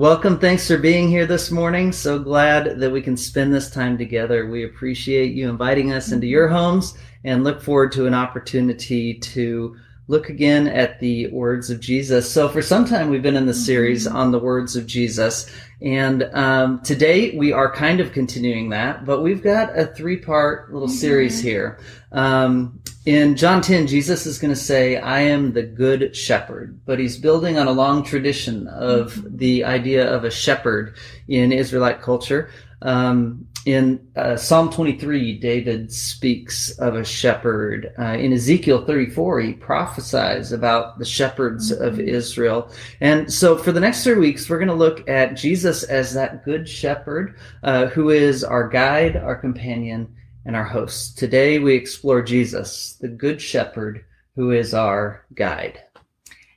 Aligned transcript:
Welcome. 0.00 0.38
Thanks 0.38 0.66
for 0.66 0.78
being 0.78 1.10
here 1.10 1.26
this 1.26 1.50
morning. 1.50 1.92
So 1.92 2.18
glad 2.18 2.80
that 2.80 2.90
we 2.90 3.02
can 3.02 3.18
spend 3.18 3.52
this 3.52 3.70
time 3.70 3.98
together. 3.98 4.46
We 4.46 4.64
appreciate 4.64 5.34
you 5.34 5.50
inviting 5.50 5.92
us 5.92 6.10
into 6.10 6.26
your 6.26 6.48
homes 6.48 6.96
and 7.24 7.44
look 7.44 7.60
forward 7.60 7.92
to 7.92 8.06
an 8.06 8.14
opportunity 8.14 9.18
to 9.18 9.76
look 10.08 10.30
again 10.30 10.68
at 10.68 10.98
the 11.00 11.26
words 11.26 11.68
of 11.68 11.80
Jesus. 11.80 12.32
So 12.32 12.48
for 12.48 12.62
some 12.62 12.86
time, 12.86 13.10
we've 13.10 13.22
been 13.22 13.36
in 13.36 13.44
the 13.44 13.52
series 13.52 14.06
mm-hmm. 14.06 14.16
on 14.16 14.32
the 14.32 14.38
words 14.38 14.74
of 14.74 14.86
Jesus. 14.86 15.54
And 15.82 16.22
um, 16.32 16.80
today 16.80 17.36
we 17.36 17.52
are 17.52 17.70
kind 17.70 18.00
of 18.00 18.12
continuing 18.12 18.70
that, 18.70 19.04
but 19.04 19.20
we've 19.20 19.42
got 19.42 19.78
a 19.78 19.86
three 19.86 20.16
part 20.16 20.72
little 20.72 20.88
mm-hmm. 20.88 20.96
series 20.96 21.42
here. 21.42 21.78
Um, 22.10 22.79
in 23.06 23.34
John 23.34 23.62
10, 23.62 23.86
Jesus 23.86 24.26
is 24.26 24.38
going 24.38 24.52
to 24.52 24.60
say, 24.60 24.98
I 24.98 25.20
am 25.20 25.52
the 25.52 25.62
good 25.62 26.14
shepherd, 26.14 26.78
but 26.84 26.98
he's 26.98 27.16
building 27.16 27.56
on 27.56 27.66
a 27.66 27.72
long 27.72 28.02
tradition 28.02 28.68
of 28.68 29.14
mm-hmm. 29.14 29.36
the 29.38 29.64
idea 29.64 30.12
of 30.12 30.24
a 30.24 30.30
shepherd 30.30 30.96
in 31.26 31.50
Israelite 31.50 32.02
culture. 32.02 32.50
Um, 32.82 33.46
in 33.66 34.06
uh, 34.16 34.36
Psalm 34.36 34.70
23, 34.70 35.38
David 35.38 35.92
speaks 35.92 36.70
of 36.78 36.94
a 36.94 37.04
shepherd. 37.04 37.92
Uh, 37.98 38.16
in 38.18 38.32
Ezekiel 38.34 38.84
34, 38.84 39.40
he 39.40 39.52
prophesies 39.54 40.52
about 40.52 40.98
the 40.98 41.04
shepherds 41.04 41.72
mm-hmm. 41.72 41.82
of 41.82 42.00
Israel. 42.00 42.70
And 43.00 43.32
so 43.32 43.56
for 43.56 43.72
the 43.72 43.80
next 43.80 44.04
three 44.04 44.18
weeks, 44.18 44.48
we're 44.48 44.58
going 44.58 44.68
to 44.68 44.74
look 44.74 45.08
at 45.08 45.36
Jesus 45.36 45.84
as 45.84 46.12
that 46.14 46.44
good 46.44 46.68
shepherd 46.68 47.38
uh, 47.62 47.86
who 47.86 48.10
is 48.10 48.44
our 48.44 48.68
guide, 48.68 49.16
our 49.16 49.36
companion, 49.36 50.14
and 50.44 50.56
our 50.56 50.64
hosts. 50.64 51.14
Today 51.14 51.58
we 51.58 51.74
explore 51.74 52.22
Jesus, 52.22 52.94
the 53.00 53.08
good 53.08 53.40
shepherd 53.40 54.04
who 54.36 54.50
is 54.50 54.74
our 54.74 55.24
guide. 55.34 55.82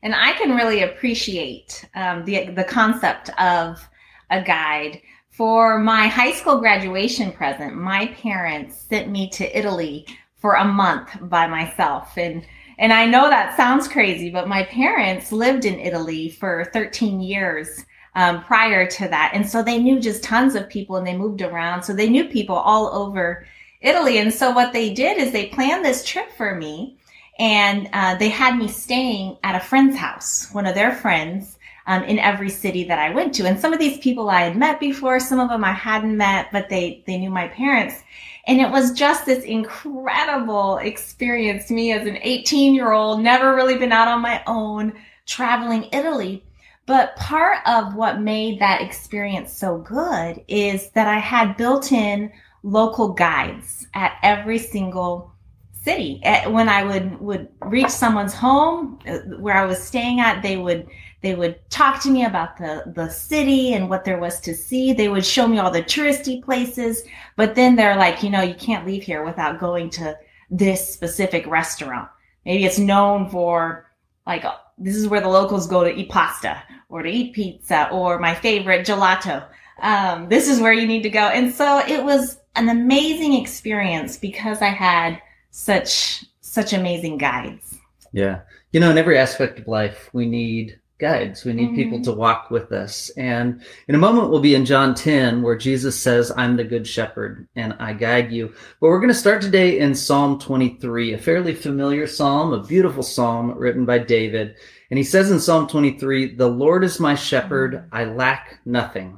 And 0.02 0.14
I 0.14 0.34
can 0.34 0.56
really 0.56 0.84
appreciate 0.84 1.86
um, 1.96 2.26
the, 2.26 2.50
the 2.52 2.64
concept 2.64 3.30
of 3.40 3.88
a 4.30 4.42
guide 4.42 5.02
for 5.34 5.80
my 5.80 6.08
high 6.08 6.32
school 6.32 6.60
graduation 6.60 7.32
present, 7.32 7.76
my 7.76 8.08
parents 8.08 8.78
sent 8.88 9.10
me 9.10 9.30
to 9.32 9.58
Italy 9.58 10.06
for 10.36 10.56
a 10.56 10.66
month 10.66 11.18
by 11.22 11.48
myself. 11.48 12.18
And 12.18 12.46
and 12.80 12.92
I 12.92 13.06
know 13.06 13.30
that 13.30 13.56
sounds 13.56 13.88
crazy, 13.88 14.32
but 14.32 14.48
my 14.48 14.64
parents 14.64 15.32
lived 15.32 15.66
in 15.66 15.80
Italy 15.80 16.30
for 16.30 16.66
13 16.74 17.22
years 17.22 17.86
um, 18.16 18.44
prior 18.44 18.88
to 18.90 19.08
that. 19.08 19.32
And 19.34 19.48
so 19.48 19.62
they 19.62 19.78
knew 19.78 20.00
just 20.00 20.24
tons 20.24 20.56
of 20.56 20.70
people 20.70 20.96
and 20.96 21.06
they 21.06 21.16
moved 21.16 21.44
around. 21.44 21.84
So 21.84 21.94
they 21.94 22.10
knew 22.10 22.26
people 22.26 22.56
all 22.56 22.88
over 22.88 23.46
Italy. 23.84 24.18
And 24.18 24.34
so 24.34 24.52
what 24.52 24.74
they 24.74 24.94
did 24.94 25.18
is 25.18 25.32
they 25.32 25.48
planned 25.48 25.86
this 25.86 26.04
trip 26.04 26.32
for 26.32 26.56
me 26.56 26.98
and 27.38 27.90
uh, 27.94 28.16
they 28.16 28.30
had 28.30 28.58
me 28.58 28.68
staying 28.68 29.38
at 29.44 29.56
a 29.56 29.60
friend's 29.60 29.98
house, 29.98 30.50
one 30.52 30.66
of 30.66 30.74
their 30.74 30.96
friends 30.96 31.58
um, 31.86 32.04
in 32.04 32.18
every 32.20 32.50
city 32.50 32.86
that 32.86 33.00
I 33.00 33.14
went 33.14 33.36
to. 33.36 33.46
And 33.46 33.60
some 33.60 33.74
of 33.74 33.80
these 33.80 33.98
people 34.00 34.30
I 34.30 34.42
had 34.42 34.56
met 34.56 34.80
before, 34.80 35.20
some 35.20 35.40
of 35.40 35.50
them 35.50 35.64
I 35.64 35.74
hadn't 35.74 36.16
met, 36.16 36.48
but 36.52 36.70
they, 36.70 37.04
they 37.06 37.18
knew 37.18 37.30
my 37.30 37.50
parents. 37.50 38.02
And 38.48 38.62
it 38.62 38.72
was 38.72 38.94
just 38.94 39.26
this 39.26 39.44
incredible 39.44 40.78
experience 40.78 41.70
me 41.70 41.92
as 41.92 42.08
an 42.08 42.18
18 42.22 42.74
year 42.74 42.92
old, 42.92 43.22
never 43.22 43.56
really 43.56 43.78
been 43.78 43.92
out 43.92 44.08
on 44.08 44.22
my 44.22 44.42
own, 44.48 44.94
traveling 45.26 45.90
Italy. 45.92 46.44
But 46.86 47.16
part 47.16 47.60
of 47.66 47.96
what 47.96 48.20
made 48.20 48.60
that 48.60 48.82
experience 48.82 49.54
so 49.54 49.78
good 49.78 50.44
is 50.48 50.90
that 50.92 51.08
I 51.08 51.18
had 51.18 51.56
built 51.56 51.92
in 51.94 52.32
local 52.64 53.10
guides 53.10 53.86
at 53.94 54.18
every 54.24 54.58
single 54.58 55.32
city. 55.74 56.22
When 56.48 56.70
I 56.70 56.84
would, 56.84 57.20
would 57.20 57.50
reach 57.62 57.90
someone's 57.90 58.34
home 58.34 59.00
uh, 59.06 59.20
where 59.38 59.56
I 59.56 59.66
was 59.66 59.84
staying 59.84 60.20
at, 60.20 60.42
they 60.42 60.58
would 60.58 60.88
they 61.22 61.36
would 61.36 61.58
talk 61.70 62.04
to 62.04 62.12
me 62.12 62.26
about 62.26 62.58
the, 62.58 62.84
the 62.94 63.10
city 63.10 63.74
and 63.74 63.90
what 63.90 64.04
there 64.04 64.20
was 64.20 64.42
to 64.42 64.54
see. 64.54 64.92
They 64.92 65.08
would 65.08 65.26
show 65.26 65.48
me 65.48 65.58
all 65.58 65.72
the 65.72 65.82
touristy 65.82 66.44
places, 66.44 67.04
but 67.38 67.56
then 67.56 67.78
they're 67.78 67.96
like, 67.96 68.24
you 68.24 68.30
know, 68.30 68.42
you 68.42 68.54
can't 68.54 68.86
leave 68.86 69.04
here 69.04 69.24
without 69.24 69.58
going 69.58 69.90
to 69.92 70.18
this 70.52 70.94
specific 70.94 71.48
restaurant. 71.48 72.10
Maybe 72.46 72.66
it's 72.66 72.78
known 72.78 73.30
for 73.30 73.90
like, 74.28 74.44
this 74.78 74.98
is 74.98 75.08
where 75.08 75.22
the 75.22 75.30
locals 75.30 75.66
go 75.66 75.86
to 75.86 75.96
eat 75.96 76.10
pasta 76.10 76.62
or 76.90 77.04
to 77.04 77.10
eat 77.10 77.34
pizza 77.34 77.90
or 77.90 78.20
my 78.20 78.36
favorite 78.36 78.86
gelato. 78.86 79.48
Um, 79.82 80.28
this 80.28 80.50
is 80.50 80.60
where 80.60 80.74
you 80.74 80.86
need 80.86 81.04
to 81.04 81.10
go. 81.10 81.28
And 81.28 81.54
so 81.54 81.80
it 81.88 82.04
was 82.04 82.38
an 82.56 82.70
amazing 82.70 83.34
experience 83.34 84.18
because 84.18 84.62
I 84.62 84.70
had 84.70 85.22
such, 85.52 86.26
such 86.42 86.74
amazing 86.74 87.18
guides. 87.18 87.80
Yeah. 88.12 88.42
You 88.72 88.80
know, 88.80 88.92
in 88.92 88.98
every 88.98 89.18
aspect 89.18 89.60
of 89.60 89.68
life, 89.68 90.10
we 90.14 90.26
need 90.26 90.80
guides. 91.00 91.44
We 91.44 91.54
need 91.54 91.70
mm-hmm. 91.70 91.76
people 91.76 92.02
to 92.04 92.14
walk 92.14 92.50
with 92.50 92.72
us. 92.72 93.10
And 93.12 93.62
in 93.88 93.96
a 93.96 93.98
moment, 93.98 94.30
we'll 94.30 94.40
be 94.40 94.56
in 94.56 94.66
John 94.66 94.96
10, 94.96 95.42
where 95.42 95.58
Jesus 95.58 96.00
says, 96.00 96.32
I'm 96.38 96.56
the 96.56 96.64
good 96.64 96.88
shepherd 96.88 97.48
and 97.56 97.74
I 97.80 97.94
guide 97.94 98.32
you. 98.32 98.54
But 98.80 98.88
we're 98.88 99.00
going 99.00 99.10
to 99.10 99.14
start 99.14 99.42
today 99.42 99.80
in 99.80 99.96
Psalm 99.96 100.40
23, 100.40 101.14
a 101.14 101.18
fairly 101.18 101.54
familiar 101.54 102.08
psalm, 102.08 102.54
a 102.54 102.64
beautiful 102.64 103.04
psalm 103.04 103.52
written 103.58 103.86
by 103.86 104.00
David. 104.00 104.56
And 104.92 104.98
he 104.98 105.04
says 105.04 105.32
in 105.32 105.40
Psalm 105.40 105.68
23, 105.68 106.36
The 106.36 106.48
Lord 106.48 106.84
is 106.84 107.00
my 107.00 107.16
shepherd. 107.16 107.74
Mm-hmm. 107.74 107.96
I 107.96 108.06
lack 108.06 108.60
nothing. 108.66 109.18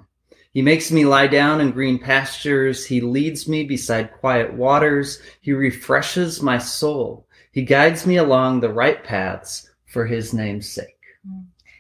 He 0.56 0.62
makes 0.62 0.90
me 0.90 1.04
lie 1.04 1.28
down 1.28 1.60
in 1.60 1.72
green 1.72 2.00
pastures. 2.00 2.86
He 2.86 3.02
leads 3.02 3.46
me 3.46 3.66
beside 3.66 4.14
quiet 4.14 4.54
waters. 4.54 5.22
He 5.42 5.52
refreshes 5.52 6.42
my 6.42 6.60
soul. 6.60 7.28
He 7.52 7.64
guides 7.64 8.08
me 8.08 8.16
along 8.16 8.62
the 8.62 8.72
right 8.72 9.04
paths 9.04 9.70
for 9.86 10.06
his 10.06 10.34
name's 10.34 10.70
sake. 10.70 10.98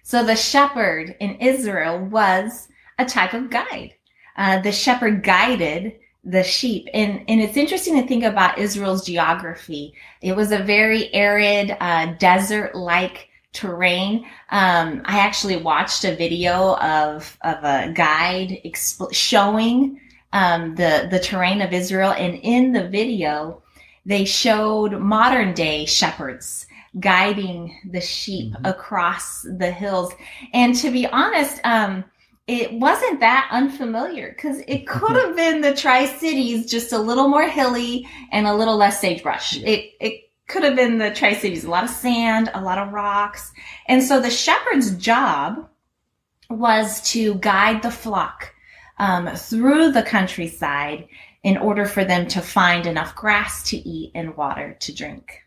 So 0.03 0.25
the 0.25 0.35
shepherd 0.35 1.15
in 1.21 1.35
Israel 1.35 1.99
was 1.99 2.67
a 2.99 3.05
type 3.05 3.33
of 3.33 3.49
guide. 3.49 3.93
Uh, 4.35 4.59
the 4.59 4.73
shepherd 4.73 5.23
guided 5.23 5.93
the 6.25 6.43
sheep. 6.43 6.89
And, 6.93 7.23
and 7.29 7.39
it's 7.39 7.55
interesting 7.55 8.01
to 8.01 8.05
think 8.05 8.25
about 8.25 8.57
Israel's 8.57 9.05
geography. 9.05 9.93
It 10.21 10.35
was 10.35 10.51
a 10.51 10.59
very 10.59 11.13
arid, 11.13 11.77
uh, 11.79 12.15
desert 12.19 12.75
like 12.75 13.29
terrain. 13.55 14.25
Um, 14.49 15.01
I 15.05 15.19
actually 15.19 15.57
watched 15.57 16.05
a 16.05 16.15
video 16.15 16.75
of, 16.75 17.37
of 17.41 17.63
a 17.63 17.91
guide 17.93 18.59
exp- 18.63 19.13
showing, 19.13 19.99
um, 20.33 20.75
the, 20.75 21.07
the 21.09 21.19
terrain 21.19 21.61
of 21.61 21.73
Israel. 21.73 22.11
And 22.11 22.35
in 22.43 22.73
the 22.73 22.87
video, 22.87 23.63
they 24.05 24.25
showed 24.25 24.99
modern 24.99 25.53
day 25.53 25.85
shepherds 25.85 26.67
guiding 26.99 27.77
the 27.91 28.01
sheep 28.01 28.53
mm-hmm. 28.53 28.65
across 28.65 29.41
the 29.41 29.71
hills. 29.71 30.13
And 30.53 30.75
to 30.75 30.91
be 30.91 31.07
honest, 31.07 31.59
um, 31.63 32.03
it 32.47 32.73
wasn't 32.73 33.19
that 33.21 33.49
unfamiliar 33.51 34.33
because 34.35 34.61
it 34.67 34.87
could 34.87 35.15
have 35.15 35.35
been 35.35 35.61
the 35.61 35.73
Tri 35.73 36.05
Cities, 36.05 36.69
just 36.69 36.93
a 36.93 36.99
little 36.99 37.27
more 37.27 37.47
hilly 37.47 38.07
and 38.31 38.47
a 38.47 38.53
little 38.53 38.77
less 38.77 39.01
sagebrush. 39.01 39.57
Yeah. 39.57 39.69
It 39.69 39.91
it 39.99 40.21
could 40.47 40.63
have 40.63 40.75
been 40.75 40.97
the 40.97 41.11
Tri 41.11 41.33
Cities, 41.33 41.63
a 41.63 41.69
lot 41.69 41.83
of 41.83 41.89
sand, 41.89 42.51
a 42.53 42.61
lot 42.61 42.77
of 42.77 42.93
rocks, 42.93 43.51
and 43.87 44.01
so 44.03 44.19
the 44.19 44.29
shepherd's 44.29 44.95
job 44.97 45.67
was 46.49 47.01
to 47.11 47.35
guide 47.35 47.81
the 47.81 47.91
flock 47.91 48.53
um, 48.99 49.27
through 49.35 49.91
the 49.91 50.03
countryside 50.03 51.07
in 51.43 51.57
order 51.57 51.85
for 51.85 52.03
them 52.03 52.27
to 52.27 52.41
find 52.41 52.85
enough 52.85 53.15
grass 53.15 53.67
to 53.69 53.77
eat 53.77 54.11
and 54.15 54.35
water 54.35 54.75
to 54.79 54.93
drink. 54.93 55.43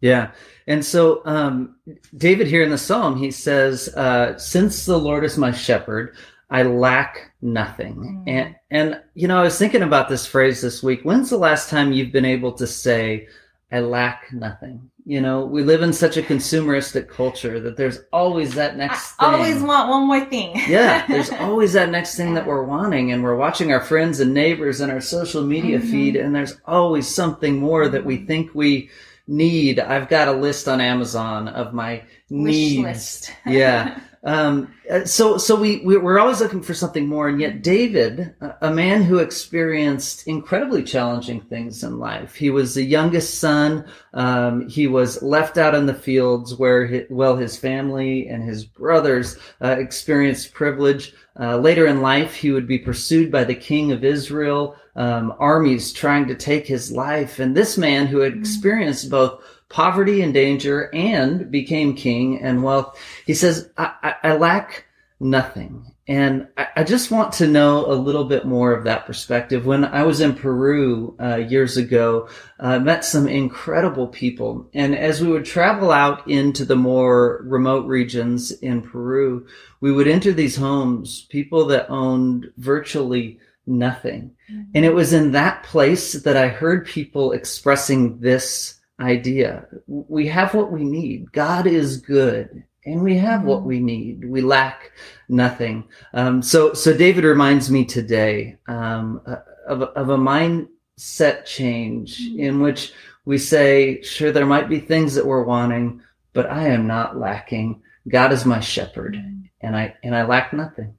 Yeah. 0.00 0.30
And 0.66 0.84
so 0.84 1.22
um, 1.26 1.76
David 2.16 2.46
here 2.46 2.62
in 2.62 2.70
the 2.70 2.78
psalm, 2.78 3.16
he 3.16 3.30
says, 3.30 3.88
uh, 3.96 4.38
since 4.38 4.86
the 4.86 4.98
Lord 4.98 5.24
is 5.24 5.36
my 5.36 5.52
shepherd, 5.52 6.16
I 6.50 6.62
lack 6.62 7.32
nothing. 7.42 8.24
Mm. 8.26 8.28
And, 8.28 8.56
and, 8.70 9.00
you 9.14 9.28
know, 9.28 9.38
I 9.38 9.42
was 9.42 9.58
thinking 9.58 9.82
about 9.82 10.08
this 10.08 10.26
phrase 10.26 10.62
this 10.62 10.82
week. 10.82 11.02
When's 11.02 11.30
the 11.30 11.36
last 11.36 11.68
time 11.68 11.92
you've 11.92 12.12
been 12.12 12.24
able 12.24 12.52
to 12.52 12.66
say, 12.66 13.28
I 13.72 13.80
lack 13.80 14.32
nothing? 14.32 14.90
You 15.06 15.20
know, 15.20 15.44
we 15.44 15.62
live 15.62 15.82
in 15.82 15.92
such 15.92 16.16
a 16.16 16.22
consumeristic 16.22 17.08
culture 17.08 17.58
that 17.60 17.76
there's 17.76 18.00
always 18.12 18.54
that 18.54 18.76
next 18.76 19.14
I 19.18 19.26
thing. 19.26 19.34
always 19.34 19.62
want 19.62 19.88
one 19.88 20.06
more 20.06 20.24
thing. 20.24 20.52
yeah, 20.68 21.06
there's 21.06 21.30
always 21.40 21.72
that 21.72 21.90
next 21.90 22.16
thing 22.16 22.34
that 22.34 22.46
we're 22.46 22.64
wanting. 22.64 23.12
And 23.12 23.22
we're 23.22 23.36
watching 23.36 23.72
our 23.72 23.80
friends 23.80 24.20
and 24.20 24.34
neighbors 24.34 24.80
and 24.80 24.92
our 24.92 25.00
social 25.00 25.42
media 25.42 25.78
mm-hmm. 25.78 25.90
feed, 25.90 26.16
and 26.16 26.34
there's 26.34 26.60
always 26.66 27.12
something 27.12 27.58
more 27.58 27.88
that 27.88 28.04
we 28.04 28.18
think 28.18 28.54
we 28.54 28.90
need. 29.26 29.78
I've 29.78 30.08
got 30.08 30.28
a 30.28 30.32
list 30.32 30.68
on 30.68 30.80
Amazon 30.80 31.48
of 31.48 31.72
my 31.72 32.02
needs. 32.28 33.30
yeah. 33.46 34.00
Um, 34.22 34.74
uh, 34.90 35.06
so, 35.06 35.38
so 35.38 35.56
we, 35.56 35.78
we, 35.78 35.96
are 35.96 36.18
always 36.18 36.40
looking 36.40 36.62
for 36.62 36.74
something 36.74 37.06
more. 37.06 37.28
And 37.28 37.40
yet 37.40 37.62
David, 37.62 38.34
a 38.60 38.70
man 38.70 39.02
who 39.02 39.18
experienced 39.18 40.26
incredibly 40.26 40.82
challenging 40.82 41.40
things 41.40 41.82
in 41.82 41.98
life, 41.98 42.34
he 42.34 42.50
was 42.50 42.74
the 42.74 42.84
youngest 42.84 43.38
son. 43.38 43.86
Um, 44.12 44.68
he 44.68 44.86
was 44.90 45.22
left 45.22 45.56
out 45.56 45.74
in 45.74 45.86
the 45.86 45.94
fields 45.94 46.54
where, 46.54 46.86
his, 46.86 47.06
well, 47.08 47.36
his 47.36 47.56
family 47.56 48.28
and 48.28 48.42
his 48.42 48.64
brothers 48.64 49.38
uh, 49.62 49.76
experienced 49.78 50.52
privilege. 50.52 51.14
Uh, 51.38 51.56
later 51.56 51.86
in 51.86 52.02
life, 52.02 52.34
he 52.34 52.50
would 52.50 52.66
be 52.66 52.78
pursued 52.78 53.32
by 53.32 53.44
the 53.44 53.54
king 53.54 53.92
of 53.92 54.04
Israel, 54.04 54.76
um, 54.96 55.32
armies 55.38 55.92
trying 55.92 56.26
to 56.28 56.34
take 56.34 56.66
his 56.66 56.92
life. 56.92 57.38
And 57.38 57.56
this 57.56 57.78
man 57.78 58.06
who 58.06 58.18
had 58.18 58.34
mm. 58.34 58.40
experienced 58.40 59.08
both 59.08 59.42
poverty 59.70 60.20
and 60.20 60.34
danger 60.34 60.90
and 60.92 61.50
became 61.50 61.94
king 61.94 62.42
and 62.42 62.62
wealth, 62.62 62.98
he 63.24 63.32
says, 63.32 63.70
I, 63.78 63.94
I, 64.02 64.14
I 64.24 64.36
lack 64.36 64.84
nothing. 65.20 65.84
and 66.08 66.48
I, 66.56 66.68
I, 66.76 66.84
just 66.84 67.10
want 67.10 67.34
to 67.34 67.46
know 67.46 67.84
a 67.86 67.94
little 67.94 68.24
bit 68.24 68.46
more 68.46 68.72
of 68.72 68.84
that 68.84 69.06
perspective. 69.06 69.66
When 69.66 69.84
I 69.84 70.02
was 70.02 70.20
in 70.20 70.34
Peru 70.34 71.14
uh, 71.20 71.36
years 71.36 71.76
ago, 71.76 72.28
I 72.58 72.76
uh, 72.76 72.80
met 72.80 73.04
some 73.04 73.28
incredible 73.28 74.08
people. 74.08 74.68
And 74.72 74.96
as 74.96 75.20
we 75.20 75.28
would 75.28 75.44
travel 75.44 75.92
out 75.92 76.26
into 76.28 76.64
the 76.64 76.74
more 76.74 77.42
remote 77.44 77.86
regions 77.86 78.50
in 78.50 78.82
Peru, 78.82 79.46
we 79.80 79.92
would 79.92 80.08
enter 80.08 80.32
these 80.32 80.56
homes, 80.56 81.26
people 81.30 81.66
that 81.66 81.90
owned 81.90 82.50
virtually 82.56 83.38
nothing. 83.66 84.34
Mm-hmm. 84.50 84.62
And 84.74 84.84
it 84.84 84.94
was 84.94 85.12
in 85.12 85.32
that 85.32 85.62
place 85.64 86.14
that 86.14 86.36
I 86.36 86.48
heard 86.48 86.86
people 86.86 87.32
expressing 87.32 88.18
this 88.20 88.80
idea. 88.98 89.66
We 89.86 90.26
have 90.28 90.54
what 90.54 90.72
we 90.72 90.84
need. 90.84 91.30
God 91.32 91.66
is 91.66 91.98
good 91.98 92.64
and 92.84 93.02
we 93.02 93.16
have 93.18 93.44
what 93.44 93.60
mm-hmm. 93.60 93.68
we 93.68 93.80
need. 93.80 94.24
We 94.24 94.40
lack 94.40 94.92
nothing. 95.28 95.84
Um, 96.14 96.42
so, 96.42 96.72
so 96.72 96.96
David 96.96 97.24
reminds 97.24 97.70
me 97.70 97.84
today 97.84 98.56
um, 98.66 99.20
of, 99.66 99.82
of 99.82 100.08
a 100.08 100.16
mindset 100.16 101.44
change 101.44 102.20
mm-hmm. 102.20 102.40
in 102.40 102.60
which 102.60 102.92
we 103.24 103.38
say, 103.38 104.02
sure, 104.02 104.32
there 104.32 104.46
might 104.46 104.68
be 104.68 104.80
things 104.80 105.14
that 105.14 105.26
we're 105.26 105.44
wanting, 105.44 106.02
but 106.32 106.50
I 106.50 106.68
am 106.68 106.86
not 106.86 107.18
lacking. 107.18 107.82
God 108.08 108.32
is 108.32 108.46
my 108.46 108.60
shepherd, 108.60 109.16
and 109.60 109.76
I 109.76 109.94
and 110.02 110.16
I 110.16 110.24
lack 110.24 110.52
nothing. 110.52 110.94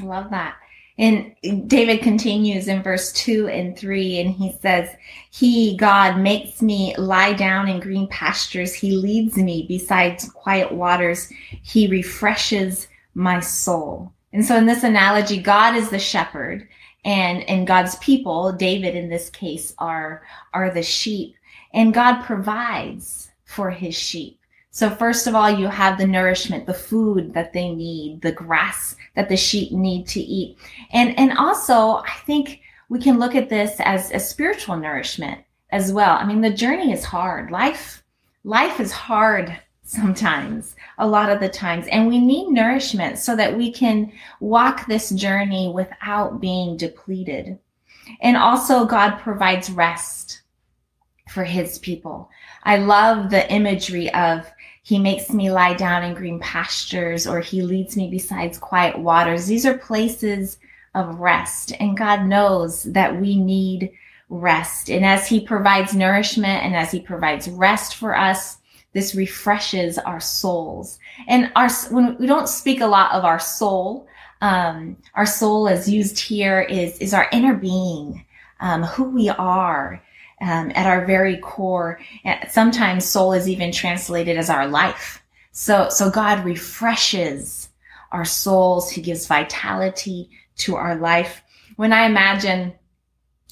I 0.00 0.04
love 0.04 0.30
that. 0.30 0.56
And 1.00 1.34
David 1.66 2.02
continues 2.02 2.68
in 2.68 2.82
verse 2.82 3.10
2 3.12 3.48
and 3.48 3.76
3, 3.76 4.20
and 4.20 4.34
he 4.34 4.52
says, 4.60 4.90
He, 5.30 5.74
God, 5.78 6.18
makes 6.18 6.60
me 6.60 6.94
lie 6.98 7.32
down 7.32 7.68
in 7.68 7.80
green 7.80 8.06
pastures. 8.08 8.74
He 8.74 8.92
leads 8.92 9.38
me 9.38 9.64
beside 9.66 10.20
quiet 10.34 10.70
waters. 10.70 11.32
He 11.62 11.86
refreshes 11.88 12.86
my 13.14 13.40
soul. 13.40 14.12
And 14.34 14.44
so 14.44 14.56
in 14.56 14.66
this 14.66 14.84
analogy, 14.84 15.40
God 15.40 15.74
is 15.74 15.88
the 15.88 15.98
shepherd 15.98 16.68
and, 17.06 17.48
and 17.48 17.66
God's 17.66 17.96
people, 17.96 18.52
David 18.52 18.94
in 18.94 19.08
this 19.08 19.30
case, 19.30 19.74
are, 19.78 20.22
are 20.52 20.70
the 20.70 20.82
sheep. 20.82 21.34
And 21.72 21.94
God 21.94 22.24
provides 22.24 23.30
for 23.46 23.70
his 23.70 23.94
sheep. 23.94 24.38
So 24.72 24.88
first 24.88 25.26
of 25.26 25.34
all, 25.34 25.50
you 25.50 25.66
have 25.66 25.98
the 25.98 26.06
nourishment, 26.06 26.66
the 26.66 26.74
food 26.74 27.34
that 27.34 27.52
they 27.52 27.70
need, 27.70 28.22
the 28.22 28.32
grass 28.32 28.94
that 29.16 29.28
the 29.28 29.36
sheep 29.36 29.72
need 29.72 30.06
to 30.08 30.20
eat. 30.20 30.58
And, 30.92 31.18
and 31.18 31.36
also, 31.36 31.96
I 31.96 32.14
think 32.24 32.60
we 32.88 33.00
can 33.00 33.18
look 33.18 33.34
at 33.34 33.48
this 33.48 33.76
as 33.80 34.12
a 34.12 34.20
spiritual 34.20 34.76
nourishment 34.76 35.40
as 35.70 35.92
well. 35.92 36.16
I 36.16 36.24
mean, 36.24 36.40
the 36.40 36.50
journey 36.50 36.92
is 36.92 37.04
hard. 37.04 37.50
Life, 37.50 38.04
life 38.44 38.78
is 38.78 38.92
hard 38.92 39.58
sometimes, 39.82 40.76
a 40.98 41.06
lot 41.06 41.30
of 41.30 41.40
the 41.40 41.48
times, 41.48 41.88
and 41.88 42.06
we 42.06 42.20
need 42.20 42.48
nourishment 42.48 43.18
so 43.18 43.34
that 43.34 43.56
we 43.56 43.72
can 43.72 44.12
walk 44.38 44.86
this 44.86 45.10
journey 45.10 45.68
without 45.74 46.40
being 46.40 46.76
depleted. 46.76 47.58
And 48.20 48.36
also 48.36 48.84
God 48.84 49.16
provides 49.18 49.68
rest 49.68 50.42
for 51.28 51.42
his 51.42 51.78
people. 51.78 52.30
I 52.62 52.76
love 52.76 53.30
the 53.30 53.50
imagery 53.52 54.12
of 54.14 54.46
he 54.82 54.98
makes 54.98 55.30
me 55.30 55.50
lie 55.50 55.74
down 55.74 56.02
in 56.02 56.14
green 56.14 56.40
pastures 56.40 57.26
or 57.26 57.40
he 57.40 57.62
leads 57.62 57.96
me 57.96 58.08
beside 58.08 58.58
quiet 58.60 58.98
waters. 58.98 59.46
These 59.46 59.66
are 59.66 59.76
places 59.76 60.58
of 60.94 61.20
rest 61.20 61.72
and 61.78 61.96
God 61.96 62.26
knows 62.26 62.84
that 62.84 63.20
we 63.20 63.36
need 63.36 63.92
rest. 64.28 64.90
And 64.90 65.04
as 65.04 65.28
he 65.28 65.40
provides 65.40 65.94
nourishment 65.94 66.64
and 66.64 66.74
as 66.74 66.90
he 66.90 67.00
provides 67.00 67.48
rest 67.48 67.96
for 67.96 68.16
us, 68.16 68.58
this 68.92 69.14
refreshes 69.14 69.98
our 69.98 70.20
souls. 70.20 70.98
And 71.28 71.52
our, 71.54 71.70
when 71.90 72.16
we 72.18 72.26
don't 72.26 72.48
speak 72.48 72.80
a 72.80 72.86
lot 72.86 73.12
of 73.12 73.24
our 73.24 73.38
soul, 73.38 74.08
um, 74.40 74.96
our 75.14 75.26
soul 75.26 75.68
as 75.68 75.88
used 75.88 76.18
here 76.18 76.60
is, 76.60 76.98
is 76.98 77.14
our 77.14 77.28
inner 77.32 77.54
being, 77.54 78.24
um, 78.60 78.82
who 78.82 79.04
we 79.04 79.28
are 79.28 80.02
um, 80.40 80.72
at 80.74 80.86
our 80.86 81.04
very 81.06 81.38
core. 81.38 82.00
Sometimes 82.48 83.04
soul 83.04 83.32
is 83.32 83.48
even 83.48 83.72
translated 83.72 84.36
as 84.36 84.50
our 84.50 84.66
life. 84.66 85.22
So, 85.52 85.88
so 85.88 86.10
God 86.10 86.44
refreshes 86.44 87.68
our 88.12 88.24
souls. 88.24 88.90
He 88.90 89.02
gives 89.02 89.26
vitality 89.26 90.30
to 90.58 90.76
our 90.76 90.96
life. 90.96 91.42
When 91.76 91.92
I 91.92 92.06
imagine 92.06 92.72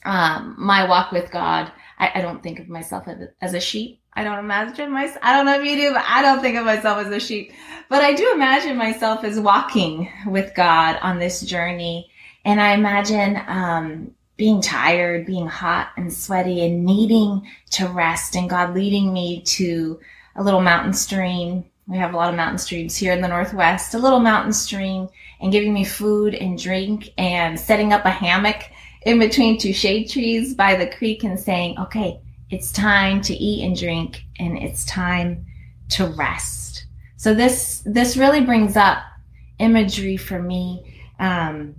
um, 0.05 0.55
my 0.59 0.89
walk 0.89 1.13
with 1.13 1.31
God, 1.31 1.73
I, 1.99 2.13
I, 2.17 2.21
don't 2.21 2.43
think 2.43 2.61
of 2.61 2.69
myself 2.69 3.09
as 3.41 3.55
a, 3.55 3.61
sheep. 3.61 4.01
I 4.13 4.23
don't 4.23 4.39
imagine 4.39 4.93
myself. 4.93 5.19
I 5.23 5.37
don't 5.37 5.47
know 5.47 5.61
if 5.61 5.67
you 5.67 5.77
do, 5.77 5.93
but 5.93 6.05
I 6.07 6.23
don't 6.23 6.41
think 6.41 6.57
of 6.57 6.65
myself 6.65 7.05
as 7.05 7.13
a 7.13 7.21
sheep. 7.21 7.53
But 7.89 8.03
I 8.03 8.15
do 8.15 8.33
imagine 8.33 8.77
myself 8.77 9.25
as 9.25 9.41
walking 9.41 10.09
with 10.27 10.55
God 10.55 10.99
on 11.03 11.19
this 11.19 11.41
journey. 11.41 12.11
And 12.45 12.61
I 12.61 12.75
imagine 12.75 13.43
um, 13.47 14.15
being 14.39 14.63
tired, 14.63 15.27
being 15.27 15.47
hot 15.47 15.91
and 15.97 16.11
sweaty 16.11 16.65
and 16.65 16.87
needing 16.87 17.47
to 17.71 17.89
rest 17.89 18.37
and 18.37 18.49
God 18.49 18.73
leading 18.73 19.13
me 19.13 19.43
to 19.43 20.01
a 20.37 20.43
little 20.43 20.61
mountain 20.61 20.95
stream. 20.95 21.65
We 21.89 21.99
have 21.99 22.15
a 22.15 22.17
lot 22.17 22.31
of 22.31 22.37
mountain 22.37 22.59
streams 22.59 22.97
here 22.97 23.13
in 23.13 23.21
the 23.21 23.29
Northwest, 23.29 23.95
a 23.95 23.99
little 23.99 24.21
mountain 24.21 24.53
stream 24.53 25.09
and 25.41 25.51
giving 25.51 25.75
me 25.75 25.85
food 25.85 26.35
and 26.35 26.57
drink 26.57 27.13
and 27.19 27.59
setting 27.59 27.93
up 27.93 28.05
a 28.05 28.11
hammock 28.11 28.63
in 29.03 29.19
between 29.19 29.59
two 29.59 29.73
shade 29.73 30.09
trees 30.09 30.55
by 30.55 30.77
the 30.77 30.87
creek 30.87 31.25
and 31.25 31.39
saying, 31.39 31.77
okay, 31.79 32.21
it's 32.51 32.71
time 32.71 33.21
to 33.23 33.35
eat 33.35 33.67
and 33.67 33.77
drink 33.77 34.23
and 34.39 34.57
it's 34.57 34.85
time 34.85 35.45
to 35.89 36.07
rest. 36.07 36.87
So 37.17 37.35
this, 37.35 37.83
this 37.85 38.17
really 38.17 38.43
brings 38.43 38.77
up 38.77 38.99
imagery 39.59 40.17
for 40.17 40.41
me, 40.41 40.95
um, 41.19 41.75